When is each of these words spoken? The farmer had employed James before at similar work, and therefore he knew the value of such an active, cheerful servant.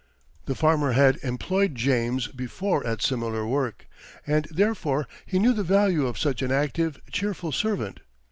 The 0.45 0.55
farmer 0.55 0.93
had 0.93 1.17
employed 1.17 1.75
James 1.75 2.25
before 2.25 2.83
at 2.87 3.03
similar 3.03 3.45
work, 3.45 3.85
and 4.25 4.47
therefore 4.49 5.07
he 5.27 5.37
knew 5.37 5.53
the 5.53 5.61
value 5.61 6.07
of 6.07 6.17
such 6.17 6.41
an 6.41 6.51
active, 6.51 6.99
cheerful 7.11 7.51
servant. 7.51 7.99